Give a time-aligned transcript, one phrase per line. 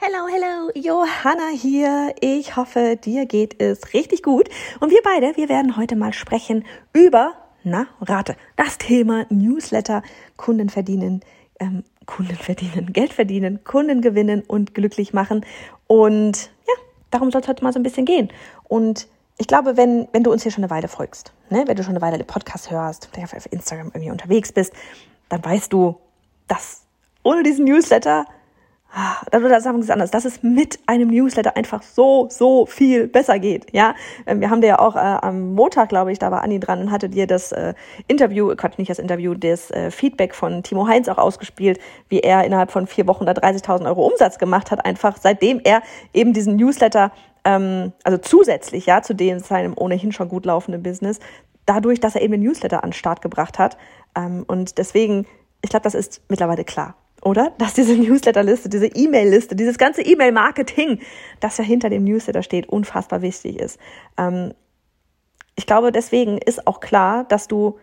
[0.00, 2.14] Hello, hello, Johanna hier.
[2.20, 4.48] Ich hoffe, dir geht es richtig gut.
[4.78, 10.04] Und wir beide, wir werden heute mal sprechen über, na, rate, das Thema Newsletter,
[10.36, 11.22] Kunden verdienen,
[11.58, 15.44] ähm, Kunden verdienen, Geld verdienen, Kunden gewinnen und glücklich machen.
[15.88, 16.74] Und ja,
[17.10, 18.28] darum soll es heute mal so ein bisschen gehen.
[18.68, 21.82] Und ich glaube, wenn, wenn du uns hier schon eine Weile folgst, ne, wenn du
[21.82, 24.72] schon eine Weile den Podcast hörst, vielleicht auf Instagram irgendwie unterwegs bist,
[25.28, 25.96] dann weißt du,
[26.46, 26.84] dass
[27.24, 28.26] ohne diesen Newsletter
[29.34, 33.38] oder sagen wir es anders, dass es mit einem Newsletter einfach so, so viel besser
[33.38, 33.66] geht.
[33.72, 33.94] Ja,
[34.26, 36.80] ähm, wir haben dir ja auch äh, am Montag, glaube ich, da war Anni dran
[36.80, 37.74] und hatte dir das äh,
[38.06, 42.44] Interview, Quatsch, nicht das Interview, das äh, Feedback von Timo Heinz auch ausgespielt, wie er
[42.44, 45.82] innerhalb von vier Wochen da 30.000 Euro Umsatz gemacht hat, einfach seitdem er
[46.14, 47.12] eben diesen Newsletter,
[47.44, 51.20] ähm, also zusätzlich ja zu dem seinem ohnehin schon gut laufenden Business,
[51.66, 53.76] dadurch, dass er eben den Newsletter an den Start gebracht hat.
[54.16, 55.26] Ähm, und deswegen,
[55.60, 57.52] ich glaube, das ist mittlerweile klar oder?
[57.58, 61.00] Dass diese Newsletterliste, diese E-Mail-Liste, dieses ganze E-Mail-Marketing,
[61.40, 63.78] das ja hinter dem Newsletter steht, unfassbar wichtig ist.
[64.16, 64.54] Ähm,
[65.56, 67.78] ich glaube, deswegen ist auch klar, dass du,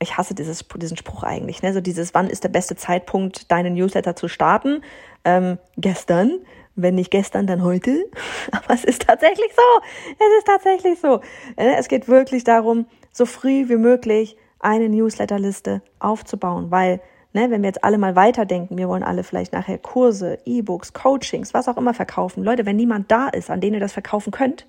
[0.00, 1.72] ich hasse dieses, diesen Spruch eigentlich, ne?
[1.72, 4.82] so dieses, wann ist der beste Zeitpunkt, deinen Newsletter zu starten?
[5.24, 6.40] Ähm, gestern,
[6.74, 8.04] wenn nicht gestern, dann heute.
[8.50, 9.82] Aber es ist tatsächlich so.
[10.18, 11.20] Es ist tatsächlich so.
[11.56, 17.00] Äh, es geht wirklich darum, so früh wie möglich eine Newsletterliste aufzubauen, weil
[17.34, 21.54] Ne, wenn wir jetzt alle mal weiterdenken, wir wollen alle vielleicht nachher Kurse, E-Books, Coachings,
[21.54, 22.44] was auch immer verkaufen.
[22.44, 24.66] Leute, wenn niemand da ist, an den ihr das verkaufen könnt,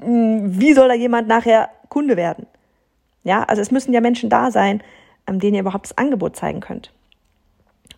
[0.00, 2.46] hm, wie soll da jemand nachher Kunde werden?
[3.24, 4.82] Ja, also es müssen ja Menschen da sein,
[5.28, 6.92] denen ihr überhaupt das Angebot zeigen könnt.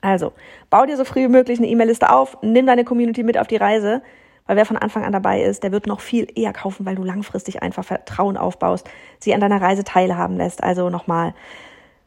[0.01, 0.33] Also,
[0.69, 3.57] bau dir so früh wie möglich eine E-Mail-Liste auf, nimm deine Community mit auf die
[3.57, 4.03] Reise,
[4.47, 7.03] weil wer von Anfang an dabei ist, der wird noch viel eher kaufen, weil du
[7.03, 8.87] langfristig einfach Vertrauen aufbaust,
[9.19, 10.63] sie an deiner Reise teilhaben lässt.
[10.63, 11.35] Also nochmal,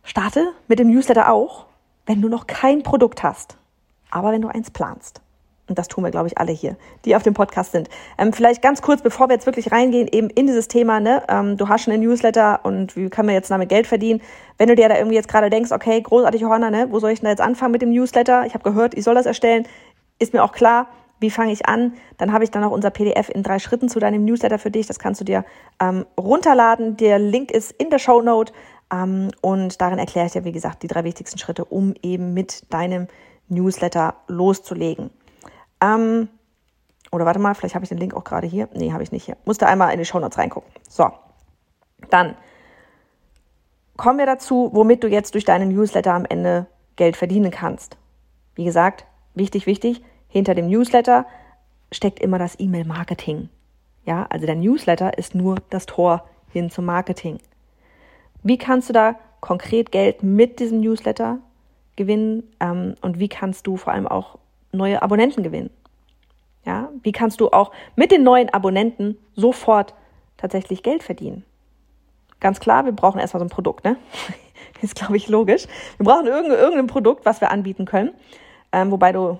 [0.07, 1.65] Starte mit dem Newsletter auch,
[2.05, 3.57] wenn du noch kein Produkt hast,
[4.09, 5.19] aber wenn du eins planst.
[5.67, 7.89] Und das tun wir, glaube ich, alle hier, die auf dem Podcast sind.
[8.17, 11.57] Ähm, vielleicht ganz kurz, bevor wir jetzt wirklich reingehen, eben in dieses Thema, ne, ähm,
[11.57, 14.21] du hast schon einen Newsletter und wie kann man jetzt damit Geld verdienen?
[14.57, 17.19] Wenn du dir da irgendwie jetzt gerade denkst, okay, großartig, Johanna, ne, wo soll ich
[17.19, 18.45] denn jetzt anfangen mit dem Newsletter?
[18.45, 19.67] Ich habe gehört, ich soll das erstellen.
[20.19, 20.87] Ist mir auch klar,
[21.19, 21.93] wie fange ich an?
[22.17, 24.87] Dann habe ich dann noch unser PDF in drei Schritten zu deinem Newsletter für dich.
[24.87, 25.43] Das kannst du dir
[25.81, 26.95] ähm, runterladen.
[26.95, 28.53] Der Link ist in der Show Note.
[28.91, 32.71] Ähm, und darin erkläre ich dir, wie gesagt, die drei wichtigsten Schritte, um eben mit
[32.73, 33.07] deinem
[33.49, 35.09] Newsletter loszulegen.
[35.81, 36.29] Ähm,
[37.11, 38.67] oder warte mal, vielleicht habe ich den Link auch gerade hier.
[38.73, 39.37] Nee, habe ich nicht hier.
[39.45, 40.69] Musste einmal in die Show Notes reingucken.
[40.89, 41.09] So,
[42.09, 42.35] dann
[43.95, 47.97] kommen wir dazu, womit du jetzt durch deinen Newsletter am Ende Geld verdienen kannst.
[48.55, 49.05] Wie gesagt,
[49.35, 51.25] wichtig, wichtig, hinter dem Newsletter
[51.91, 53.49] steckt immer das E-Mail-Marketing.
[54.05, 57.39] Ja, also der Newsletter ist nur das Tor hin zum Marketing.
[58.43, 61.39] Wie kannst du da konkret Geld mit diesem Newsletter
[61.95, 64.37] gewinnen ähm, und wie kannst du vor allem auch
[64.71, 65.69] neue Abonnenten gewinnen?
[66.65, 69.93] Ja, wie kannst du auch mit den neuen Abonnenten sofort
[70.35, 71.45] tatsächlich Geld verdienen?
[72.39, 73.95] Ganz klar, wir brauchen erstmal so ein Produkt, ne?
[74.81, 75.65] ist, glaube ich, logisch.
[75.97, 78.11] Wir brauchen irgendein, Produkt, was wir anbieten können.
[78.71, 79.39] Ähm, wobei du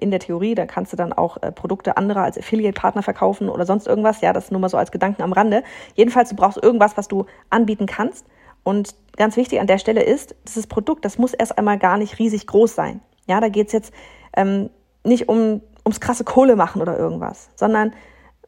[0.00, 3.66] in der Theorie, da kannst du dann auch äh, Produkte anderer als Affiliate-Partner verkaufen oder
[3.66, 4.20] sonst irgendwas.
[4.20, 5.62] Ja, das nur mal so als Gedanken am Rande.
[5.94, 8.26] Jedenfalls, du brauchst irgendwas, was du anbieten kannst.
[8.64, 12.18] Und ganz wichtig an der Stelle ist, dieses Produkt, das muss erst einmal gar nicht
[12.18, 13.00] riesig groß sein.
[13.26, 13.92] Ja, da geht's jetzt
[14.36, 14.70] ähm,
[15.04, 17.92] nicht um ums krasse Kohle machen oder irgendwas, sondern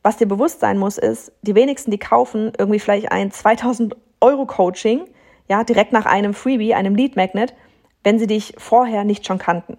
[0.02, 4.46] was dir bewusst sein muss, ist, die wenigsten, die kaufen irgendwie vielleicht ein 2000 Euro
[4.46, 5.06] Coaching,
[5.48, 7.54] ja, direkt nach einem Freebie, einem Lead Magnet,
[8.02, 9.78] wenn sie dich vorher nicht schon kannten.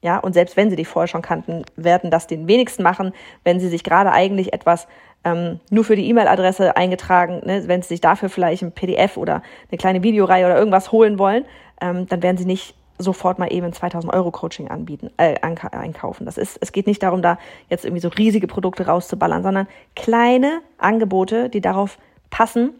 [0.00, 3.58] Ja, und selbst wenn sie dich vorher schon kannten, werden das den wenigsten machen, wenn
[3.58, 4.86] sie sich gerade eigentlich etwas
[5.24, 9.42] ähm, nur für die E-Mail-Adresse eingetragen, ne, wenn sie sich dafür vielleicht ein PDF oder
[9.70, 11.44] eine kleine Videoreihe oder irgendwas holen wollen,
[11.80, 16.26] ähm, dann werden sie nicht sofort mal eben ein 2000 Euro Coaching anbieten, äh, einkaufen.
[16.26, 17.38] Das ist, es geht nicht darum, da
[17.68, 21.98] jetzt irgendwie so riesige Produkte rauszuballern, sondern kleine Angebote, die darauf
[22.30, 22.70] passen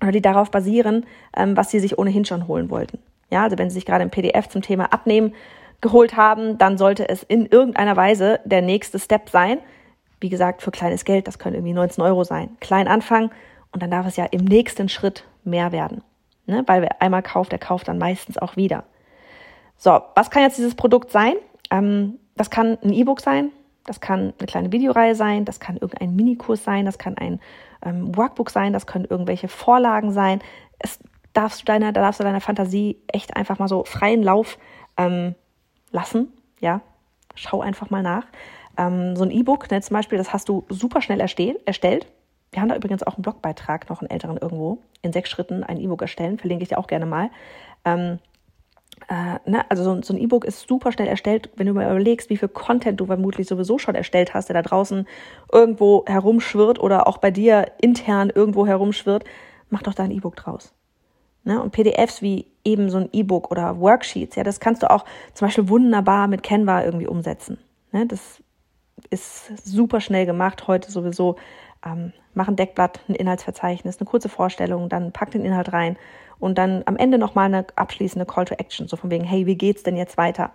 [0.00, 2.98] oder die darauf basieren, ähm, was sie sich ohnehin schon holen wollten.
[3.30, 5.34] Ja, also wenn sie sich gerade ein PDF zum Thema Abnehmen
[5.82, 9.58] geholt haben, dann sollte es in irgendeiner Weise der nächste Step sein.
[10.20, 12.56] Wie gesagt, für kleines Geld, das können irgendwie 19 Euro sein.
[12.60, 13.30] Klein anfangen
[13.72, 16.02] und dann darf es ja im nächsten Schritt mehr werden.
[16.46, 16.62] Ne?
[16.66, 18.84] Weil wer einmal kauft, der kauft dann meistens auch wieder.
[19.76, 21.34] So, was kann jetzt dieses Produkt sein?
[21.70, 23.50] Ähm, das kann ein E-Book sein,
[23.84, 27.40] das kann eine kleine Videoreihe sein, das kann irgendein Minikurs sein, das kann ein
[27.84, 30.40] ähm, Workbook sein, das können irgendwelche Vorlagen sein.
[30.78, 31.00] Es
[31.32, 34.58] darfst du deiner, da darfst du deiner Fantasie echt einfach mal so freien Lauf
[34.96, 35.34] ähm,
[35.92, 36.32] lassen.
[36.60, 36.80] Ja,
[37.34, 38.26] schau einfach mal nach.
[38.76, 42.06] Ähm, so ein E-Book, ne, zum Beispiel, das hast du super schnell erstellt.
[42.50, 45.78] Wir haben da übrigens auch einen Blogbeitrag, noch einen älteren irgendwo, in sechs Schritten ein
[45.78, 47.30] E-Book erstellen, verlinke ich dir auch gerne mal.
[47.84, 48.18] Ähm,
[49.08, 52.30] äh, ne, also so, so ein E-Book ist super schnell erstellt, wenn du mal überlegst,
[52.30, 55.06] wie viel Content du vermutlich sowieso schon erstellt hast, der da draußen
[55.50, 59.24] irgendwo herumschwirrt oder auch bei dir intern irgendwo herumschwirrt,
[59.70, 60.72] mach doch da ein E-Book draus.
[61.44, 61.60] Ne?
[61.60, 65.04] Und PDFs wie eben so ein E-Book oder Worksheets, ja, das kannst du auch
[65.34, 67.58] zum Beispiel wunderbar mit Canva irgendwie umsetzen.
[67.90, 68.06] Ne?
[68.06, 68.42] Das
[69.10, 71.36] ist super schnell gemacht, heute sowieso.
[71.84, 75.96] Ähm, mach ein Deckblatt, ein Inhaltsverzeichnis, eine kurze Vorstellung, dann pack den Inhalt rein
[76.38, 79.56] und dann am Ende nochmal eine abschließende Call to Action, so von wegen, hey, wie
[79.56, 80.50] geht's denn jetzt weiter?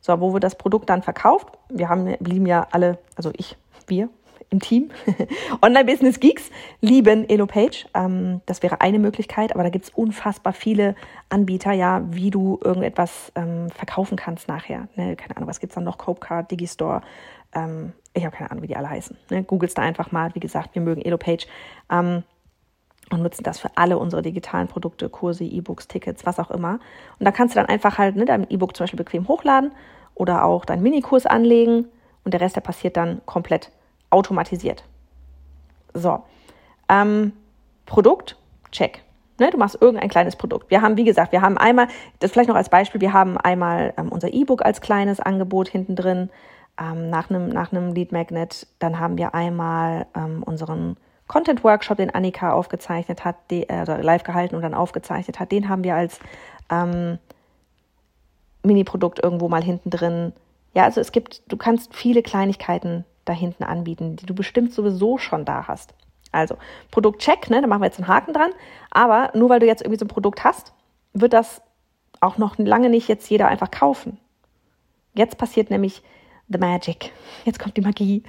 [0.00, 4.08] So, wo wir das Produkt dann verkauft, wir haben, blieben ja alle, also ich, wir
[4.52, 4.90] im Team,
[5.62, 6.50] Online-Business Geeks
[6.80, 7.86] lieben EloPage.
[7.94, 10.94] Ähm, das wäre eine Möglichkeit, aber da gibt's unfassbar viele
[11.30, 14.88] Anbieter, ja, wie du irgendetwas ähm, verkaufen kannst nachher.
[14.94, 15.16] Ne?
[15.16, 15.98] Keine Ahnung, was gibt's dann noch?
[15.98, 17.02] Copecard, Digistore,
[17.54, 19.16] ähm, ich habe keine Ahnung, wie die alle heißen.
[19.30, 19.42] Ne?
[19.42, 21.46] Googles da einfach mal, wie gesagt, wir mögen EloPage.
[21.90, 22.22] Ähm,
[23.10, 26.78] und nutzen das für alle unsere digitalen Produkte, Kurse, E-Books, Tickets, was auch immer.
[27.18, 29.72] Und da kannst du dann einfach halt ne, dein E-Book zum Beispiel bequem hochladen
[30.14, 31.86] oder auch deinen Minikurs anlegen
[32.24, 33.70] und der Rest, der passiert dann komplett
[34.12, 34.84] automatisiert.
[35.94, 36.22] So,
[36.88, 37.32] ähm,
[37.86, 38.36] Produkt,
[38.70, 39.02] check.
[39.38, 40.70] Ne, du machst irgendein kleines Produkt.
[40.70, 41.88] Wir haben, wie gesagt, wir haben einmal,
[42.20, 45.96] das vielleicht noch als Beispiel, wir haben einmal ähm, unser E-Book als kleines Angebot hinten
[45.96, 46.30] drin
[46.78, 48.66] ähm, nach einem nach Lead Magnet.
[48.78, 50.96] Dann haben wir einmal ähm, unseren
[51.28, 55.82] Content-Workshop, den Annika aufgezeichnet hat, die, äh, live gehalten und dann aufgezeichnet hat, den haben
[55.82, 56.20] wir als
[56.70, 57.18] ähm,
[58.62, 60.32] Mini-Produkt irgendwo mal hinten drin.
[60.74, 65.18] Ja, also es gibt, du kannst viele Kleinigkeiten da hinten anbieten, die du bestimmt sowieso
[65.18, 65.94] schon da hast.
[66.32, 66.56] Also
[66.90, 68.50] Produkt-Check, ne, da machen wir jetzt einen Haken dran.
[68.90, 70.72] Aber nur weil du jetzt irgendwie so ein Produkt hast,
[71.12, 71.62] wird das
[72.20, 74.18] auch noch lange nicht jetzt jeder einfach kaufen.
[75.14, 76.02] Jetzt passiert nämlich
[76.48, 77.12] the magic.
[77.44, 78.22] Jetzt kommt die Magie.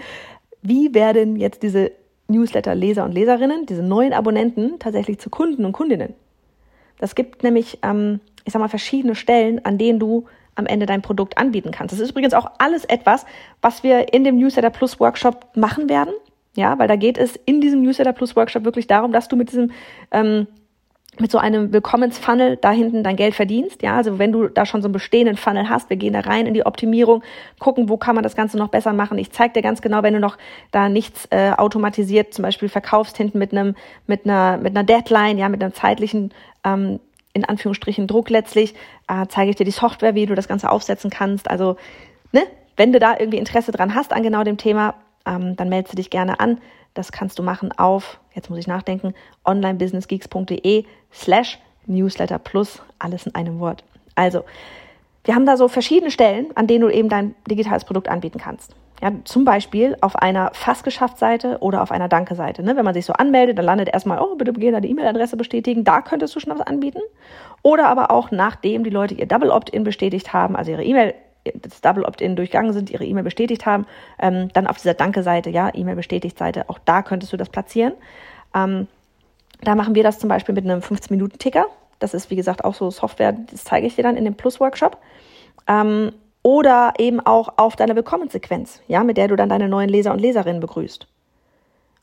[0.61, 1.91] Wie werden jetzt diese
[2.27, 6.13] Newsletter-Leser und Leserinnen, diese neuen Abonnenten, tatsächlich zu Kunden und Kundinnen.
[6.99, 10.25] Das gibt nämlich, ähm, ich sag mal, verschiedene Stellen, an denen du
[10.55, 11.93] am Ende dein Produkt anbieten kannst.
[11.93, 13.25] Das ist übrigens auch alles etwas,
[13.61, 16.13] was wir in dem Newsletter Plus Workshop machen werden.
[16.55, 19.51] Ja, weil da geht es in diesem Newsletter Plus Workshop wirklich darum, dass du mit
[19.51, 19.71] diesem
[20.11, 20.47] ähm,
[21.19, 23.83] mit so einem Willkommensfunnel da hinten dein Geld verdienst.
[23.83, 26.47] Ja, also wenn du da schon so einen bestehenden Funnel hast, wir gehen da rein
[26.47, 27.23] in die Optimierung,
[27.59, 29.17] gucken, wo kann man das Ganze noch besser machen.
[29.19, 30.37] Ich zeige dir ganz genau, wenn du noch
[30.71, 33.75] da nichts äh, automatisiert, zum Beispiel verkaufst hinten mit einem,
[34.07, 36.33] mit einer, mit einer Deadline, ja, mit einem zeitlichen,
[36.63, 36.99] ähm,
[37.33, 38.75] in Anführungsstrichen Druck letztlich,
[39.07, 41.49] äh, zeige ich dir die Software, wie du das Ganze aufsetzen kannst.
[41.49, 41.77] Also,
[42.31, 42.43] ne,
[42.77, 44.95] wenn du da irgendwie Interesse dran hast an genau dem Thema,
[45.25, 46.59] ähm, dann meldest du dich gerne an.
[46.93, 49.15] Das kannst du machen auf, jetzt muss ich nachdenken,
[49.45, 53.83] onlinebusinessgeeks.de slash newsletter plus, alles in einem Wort.
[54.15, 54.43] Also,
[55.23, 58.75] wir haben da so verschiedene Stellen, an denen du eben dein digitales Produkt anbieten kannst.
[59.01, 62.63] Ja, zum Beispiel auf einer fast geschafft Seite oder auf einer Danke-Seite.
[62.63, 62.77] Ne?
[62.77, 65.83] Wenn man sich so anmeldet, dann landet erstmal, oh, bitte gerne deine E-Mail-Adresse bestätigen.
[65.83, 67.01] Da könntest du schon was anbieten.
[67.63, 71.81] Oder aber auch nachdem die Leute ihr Double Opt-in bestätigt haben, also ihre E-Mail das
[71.81, 73.85] Double Opt-in durchgegangen sind, ihre E-Mail bestätigt haben,
[74.19, 77.93] ähm, dann auf dieser Danke-Seite, ja, E-Mail bestätigt Seite, auch da könntest du das platzieren.
[78.55, 78.87] Ähm,
[79.61, 81.65] da machen wir das zum Beispiel mit einem 15-Minuten-Ticker.
[82.03, 84.97] Das ist, wie gesagt, auch so Software, das zeige ich dir dann in dem Plus-Workshop.
[85.67, 86.11] Ähm,
[86.43, 90.19] oder eben auch auf deiner Willkommenssequenz, ja, mit der du dann deine neuen Leser und
[90.19, 91.07] Leserinnen begrüßt.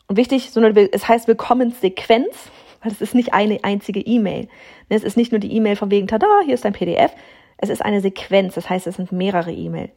[0.06, 2.50] Und wichtig, so eine, es heißt Willkommenssequenz,
[2.82, 4.48] weil es ist nicht eine einzige E-Mail.
[4.88, 7.12] Ne, es ist nicht nur die E-Mail von wegen, tada, hier ist dein PDF,
[7.58, 9.90] es ist eine Sequenz, das heißt, es sind mehrere E-Mail,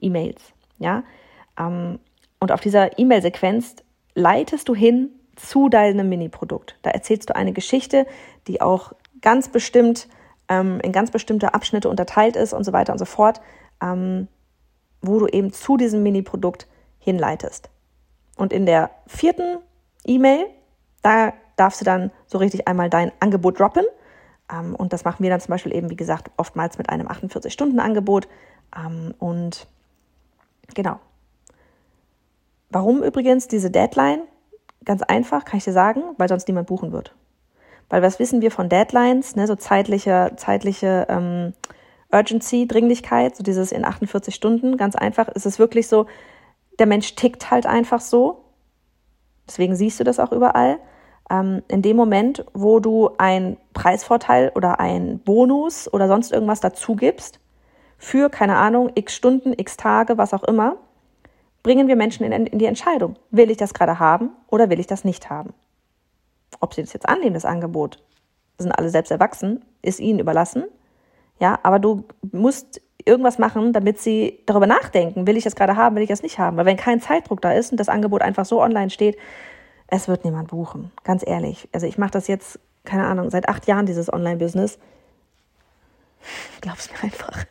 [0.00, 0.40] E-Mails,
[0.78, 1.02] ja.
[1.58, 1.98] Ähm,
[2.38, 3.74] und auf dieser E-Mail-Sequenz
[4.14, 6.76] leitest du hin zu deinem Mini-Produkt.
[6.82, 8.06] Da erzählst du eine Geschichte,
[8.46, 10.08] die auch ganz bestimmt
[10.48, 13.40] ähm, in ganz bestimmte Abschnitte unterteilt ist und so weiter und so fort,
[13.82, 14.28] ähm,
[15.00, 16.66] wo du eben zu diesem Mini-Produkt
[16.98, 17.70] hinleitest.
[18.36, 19.58] Und in der vierten
[20.04, 20.46] E-Mail,
[21.02, 23.84] da darfst du dann so richtig einmal dein Angebot droppen
[24.52, 28.28] ähm, und das machen wir dann zum Beispiel eben, wie gesagt, oftmals mit einem 48-Stunden-Angebot.
[28.76, 29.66] Ähm, und
[30.74, 30.98] genau.
[32.70, 34.22] Warum übrigens diese Deadline?
[34.84, 37.14] Ganz einfach, kann ich dir sagen, weil sonst niemand buchen wird.
[37.88, 41.54] Weil was wissen wir von Deadlines, ne, so zeitliche, zeitliche ähm,
[42.12, 46.06] Urgency, Dringlichkeit, so dieses in 48 Stunden, ganz einfach, ist es wirklich so,
[46.78, 48.44] der Mensch tickt halt einfach so.
[49.46, 50.78] Deswegen siehst du das auch überall
[51.30, 56.96] ähm, in dem Moment, wo du einen Preisvorteil oder einen Bonus oder sonst irgendwas dazu
[56.96, 57.40] gibst,
[57.98, 60.76] für, keine Ahnung, x Stunden, x Tage, was auch immer,
[61.62, 64.86] bringen wir Menschen in, in die Entscheidung, will ich das gerade haben oder will ich
[64.86, 65.52] das nicht haben.
[66.60, 68.02] Ob sie das jetzt annehmen, das Angebot,
[68.58, 70.64] sind alle selbst erwachsen, ist ihnen überlassen.
[71.40, 75.96] Ja, aber du musst irgendwas machen, damit sie darüber nachdenken, will ich das gerade haben,
[75.96, 76.56] will ich das nicht haben.
[76.56, 79.16] Weil wenn kein Zeitdruck da ist und das Angebot einfach so online steht,
[79.86, 80.90] es wird niemand buchen.
[81.04, 81.68] Ganz ehrlich.
[81.72, 84.78] Also ich mache das jetzt, keine Ahnung, seit acht Jahren dieses Online-Business.
[86.60, 87.44] Glaub's mir einfach.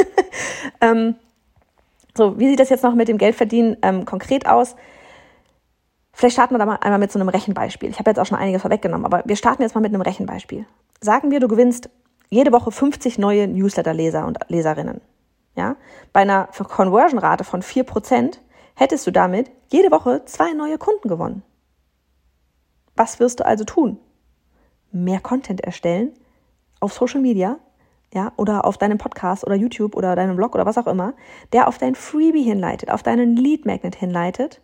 [0.80, 1.16] ähm,
[2.16, 4.76] so, wie sieht das jetzt noch mit dem Geldverdienen ähm, konkret aus?
[6.18, 7.90] Vielleicht starten wir da mal einmal mit so einem Rechenbeispiel.
[7.90, 10.66] Ich habe jetzt auch schon einiges vorweggenommen, aber wir starten jetzt mal mit einem Rechenbeispiel.
[11.00, 11.90] Sagen wir, du gewinnst
[12.28, 15.00] jede Woche 50 neue Newsletter-Leser und Leserinnen.
[15.54, 15.76] Ja?
[16.12, 18.40] Bei einer Conversion-Rate von 4%
[18.74, 21.44] hättest du damit jede Woche zwei neue Kunden gewonnen.
[22.96, 24.00] Was wirst du also tun?
[24.90, 26.14] Mehr Content erstellen
[26.80, 27.60] auf Social Media,
[28.12, 31.14] ja, oder auf deinem Podcast oder YouTube oder deinem Blog oder was auch immer,
[31.52, 34.60] der auf dein Freebie hinleitet, auf deinen Lead Magnet hinleitet.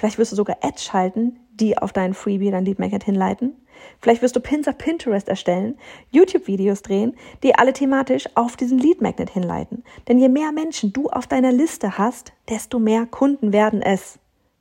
[0.00, 3.54] Vielleicht wirst du sogar Ads schalten, die auf deinen Freebie, dein Lead Magnet hinleiten.
[4.00, 5.76] Vielleicht wirst du Pins auf Pinterest erstellen,
[6.10, 9.84] YouTube-Videos drehen, die alle thematisch auf diesen Lead Magnet hinleiten.
[10.08, 14.18] Denn je mehr Menschen du auf deiner Liste hast, desto mehr Kunden werden es.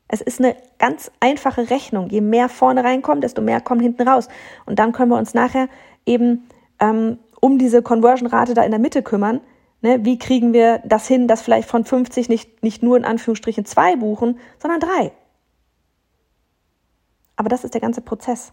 [0.09, 2.09] Es ist eine ganz einfache Rechnung.
[2.09, 4.27] Je mehr vorne reinkommen, desto mehr kommen hinten raus.
[4.65, 5.69] Und dann können wir uns nachher
[6.05, 6.49] eben
[6.81, 9.39] ähm, um diese Conversion-Rate da in der Mitte kümmern.
[9.81, 10.03] Ne?
[10.03, 13.95] Wie kriegen wir das hin, dass vielleicht von 50 nicht, nicht nur in Anführungsstrichen zwei
[13.95, 15.13] buchen, sondern drei?
[17.39, 18.51] Aber das ist der ganze Prozess.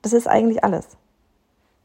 [0.00, 0.96] Das ist eigentlich alles.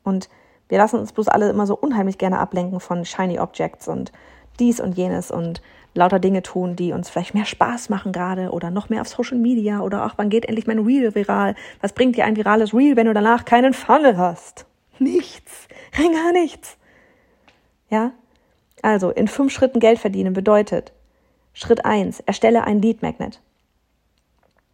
[0.03, 0.29] Und
[0.69, 4.11] wir lassen uns bloß alle immer so unheimlich gerne ablenken von Shiny Objects und
[4.59, 5.63] dies und jenes und
[5.95, 9.39] lauter Dinge tun, die uns vielleicht mehr Spaß machen gerade oder noch mehr auf Social
[9.39, 11.55] Media oder auch, wann geht endlich mein Reel viral?
[11.81, 14.67] Was bringt dir ein virales Reel, wenn du danach keinen Funnel hast?
[14.99, 15.67] Nichts.
[15.97, 16.77] Rein gar nichts.
[17.89, 18.11] Ja?
[18.83, 20.93] Also, in fünf Schritten Geld verdienen bedeutet,
[21.53, 23.41] Schritt eins: erstelle ein Lead Magnet.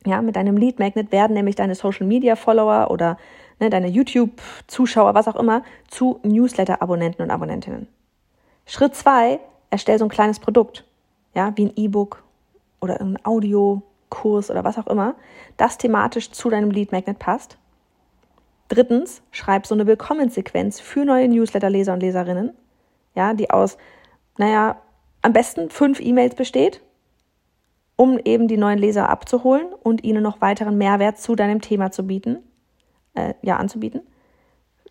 [0.05, 3.17] Ja, mit deinem Lead Magnet werden nämlich deine Social Media Follower oder
[3.59, 7.87] ne, deine YouTube Zuschauer, was auch immer, zu Newsletter Abonnenten und Abonnentinnen.
[8.65, 10.85] Schritt zwei: erstell so ein kleines Produkt
[11.33, 12.23] ja, wie ein E-Book
[12.79, 15.15] oder irgendein Audiokurs oder was auch immer,
[15.57, 17.57] das thematisch zu deinem Lead Magnet passt.
[18.69, 22.53] Drittens, schreib so eine Willkommenssequenz für neue Newsletter-Leser und Leserinnen,
[23.15, 23.77] ja, die aus,
[24.37, 24.77] naja,
[25.21, 26.81] am besten fünf E-Mails besteht,
[27.95, 32.07] um eben die neuen Leser abzuholen und ihnen noch weiteren Mehrwert zu deinem Thema zu
[32.07, 32.39] bieten,
[33.13, 34.01] äh, ja, anzubieten.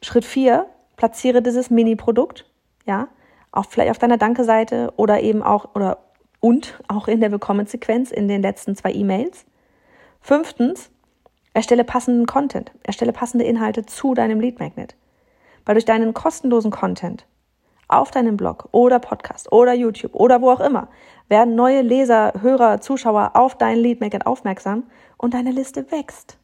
[0.00, 0.66] Schritt vier,
[0.96, 2.50] platziere dieses Mini-Produkt,
[2.86, 3.08] ja,
[3.50, 5.98] auch vielleicht auf deiner Danke-Seite oder eben auch, oder
[6.40, 9.46] und auch in der Willkommenssequenz in den letzten zwei E-Mails.
[10.20, 10.90] Fünftens,
[11.54, 14.96] erstelle passenden Content, erstelle passende Inhalte zu deinem Lead Magnet.
[15.64, 17.26] Weil durch deinen kostenlosen Content
[17.92, 20.88] auf deinem Blog oder Podcast oder YouTube oder wo auch immer
[21.28, 24.84] werden neue Leser, Hörer, Zuschauer auf dein Lead Magnet aufmerksam
[25.16, 26.38] und deine Liste wächst.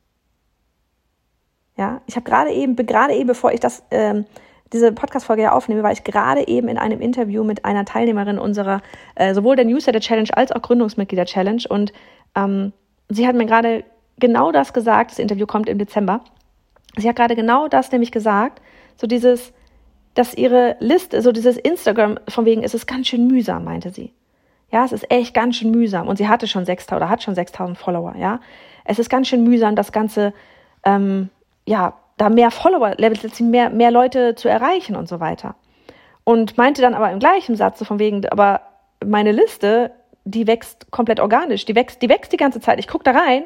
[1.76, 4.24] Ja, ich habe gerade eben, gerade eben, bevor ich das ähm,
[4.72, 8.82] diese Podcast-Folge ja aufnehme, war ich gerade eben in einem Interview mit einer Teilnehmerin unserer,
[9.14, 11.62] äh, sowohl der Newsletter Challenge als auch Gründungsmitglieder Challenge.
[11.68, 11.92] Und
[12.34, 12.72] ähm,
[13.08, 13.84] sie hat mir gerade
[14.18, 16.20] genau das gesagt, das Interview kommt im Dezember.
[16.96, 18.60] Sie hat gerade genau das nämlich gesagt,
[18.96, 19.52] so dieses,
[20.18, 24.12] dass ihre Liste, so dieses Instagram von wegen, es ist ganz schön mühsam, meinte sie.
[24.72, 26.08] Ja, es ist echt ganz schön mühsam.
[26.08, 28.40] Und sie hatte schon 6000 oder hat schon 6000 Follower, ja.
[28.84, 30.34] Es ist ganz schön mühsam, das Ganze,
[30.82, 31.28] ähm,
[31.66, 35.54] ja, da mehr Follower-Levels, mehr, mehr Leute zu erreichen und so weiter.
[36.25, 38.62] Und meinte dann aber im gleichen Satz so von wegen, aber
[39.06, 39.92] meine Liste,
[40.25, 42.80] die wächst komplett organisch, die wächst, die wächst die ganze Zeit.
[42.80, 43.44] Ich gucke da rein,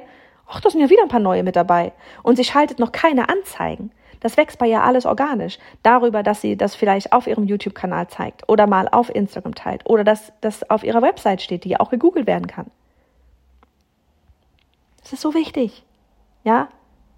[0.49, 1.93] ach, da sind ja wieder ein paar neue mit dabei.
[2.23, 3.91] Und sie schaltet noch keine Anzeigen.
[4.23, 5.59] Das wächst bei ihr alles organisch.
[5.83, 10.05] Darüber, dass sie das vielleicht auf ihrem YouTube-Kanal zeigt oder mal auf Instagram teilt oder
[10.05, 12.71] dass das auf ihrer Website steht, die ja auch gegoogelt werden kann.
[15.02, 15.85] Das ist so wichtig.
[16.45, 16.69] Ja,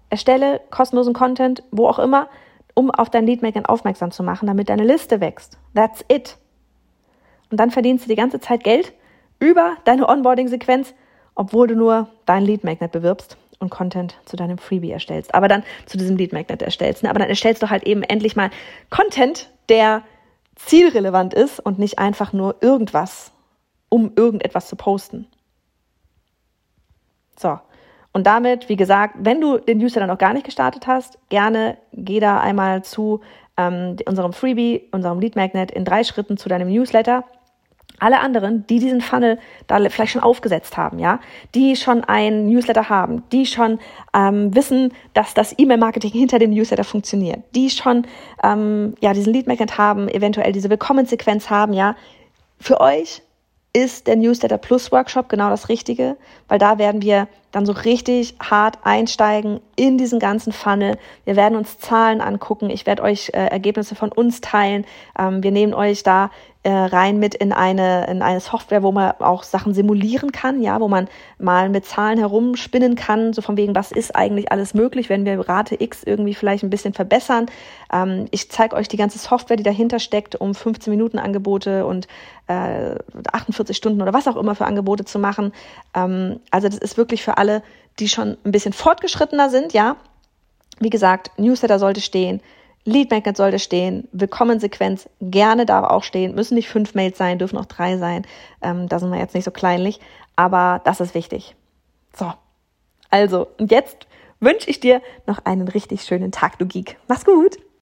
[0.09, 2.27] Erstelle kostenlosen Content, wo auch immer,
[2.73, 5.59] um auf dein Leadmaking aufmerksam zu machen, damit deine Liste wächst.
[5.75, 6.37] That's it.
[7.51, 8.93] Und dann verdienst du die ganze Zeit Geld
[9.39, 10.95] über deine Onboarding-Sequenz,
[11.35, 15.33] obwohl du nur dein Lead Magnet bewirbst und Content zu deinem Freebie erstellst.
[15.33, 17.03] Aber dann zu diesem Lead Magnet erstellst.
[17.03, 17.09] Ne?
[17.09, 18.49] Aber dann erstellst du halt eben endlich mal
[18.89, 20.03] Content, der
[20.55, 23.31] zielrelevant ist und nicht einfach nur irgendwas,
[23.89, 25.27] um irgendetwas zu posten.
[27.37, 27.59] So.
[28.13, 32.21] Und damit, wie gesagt, wenn du den Newsletter noch gar nicht gestartet hast, gerne geh
[32.21, 33.19] da einmal zu
[33.57, 37.25] ähm, unserem Freebie, unserem Lead Magnet in drei Schritten zu deinem Newsletter.
[37.99, 41.19] Alle anderen, die diesen Funnel da vielleicht schon aufgesetzt haben, ja,
[41.53, 43.79] die schon ein Newsletter haben, die schon
[44.13, 48.05] ähm, wissen, dass das E-Mail-Marketing hinter dem Newsletter funktioniert, die schon
[48.43, 51.95] ähm, ja diesen Lead Magnet haben, eventuell diese Willkommenssequenz haben, ja,
[52.59, 53.21] für euch
[53.75, 56.15] ist der Newsletter Plus Workshop genau das Richtige,
[56.47, 60.97] weil da werden wir dann so richtig hart einsteigen in diesen ganzen Funnel.
[61.25, 62.69] Wir werden uns Zahlen angucken.
[62.69, 64.85] Ich werde euch äh, Ergebnisse von uns teilen.
[65.19, 66.31] Ähm, wir nehmen euch da
[66.65, 70.79] äh, rein mit in eine, in eine Software, wo man auch Sachen simulieren kann, ja,
[70.79, 71.07] wo man
[71.37, 75.47] mal mit Zahlen herumspinnen kann, so von wegen, was ist eigentlich alles möglich, wenn wir
[75.47, 77.45] Rate X irgendwie vielleicht ein bisschen verbessern.
[77.93, 82.07] Ähm, ich zeige euch die ganze Software, die dahinter steckt, um 15 Minuten Angebote und
[82.47, 82.95] äh,
[83.31, 85.53] 48 Stunden oder was auch immer für Angebote zu machen.
[85.93, 87.61] Ähm, also das ist wirklich für alle,
[87.99, 89.97] die schon ein bisschen fortgeschrittener sind, ja.
[90.79, 92.41] Wie gesagt, Newsletter sollte stehen,
[92.85, 97.57] Lead Magnet sollte stehen, Willkommensequenz gerne darf auch stehen, müssen nicht fünf Mails sein, dürfen
[97.57, 98.25] auch drei sein.
[98.61, 99.99] Ähm, da sind wir jetzt nicht so kleinlich,
[100.35, 101.55] aber das ist wichtig.
[102.15, 102.31] So,
[103.09, 104.07] also, und jetzt
[104.39, 106.97] wünsche ich dir noch einen richtig schönen Tag, du Geek.
[107.07, 107.57] Mach's gut!